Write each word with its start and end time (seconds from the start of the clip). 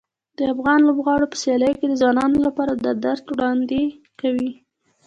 د 0.37 0.39
افغان 0.53 0.79
لوبغاړو 0.87 1.31
په 1.31 1.37
سیالیو 1.43 1.79
کې 1.79 1.87
د 1.89 1.93
ځوانانو 2.01 2.37
لپاره 2.47 2.71
د 2.75 2.87
درس 3.03 3.21
وړاندې 3.31 3.81
کوي. 4.19 4.51